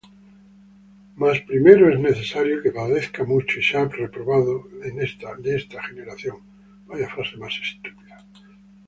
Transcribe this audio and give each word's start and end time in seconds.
Mas 1.15 1.39
primero 1.49 1.87
es 1.87 1.99
necesario 1.99 2.63
que 2.63 2.71
padezca 2.71 3.23
mucho, 3.23 3.59
y 3.59 3.63
sea 3.63 3.85
reprobado 3.87 4.67
de 4.79 5.03
esta 5.55 5.83
generación. 5.83 6.37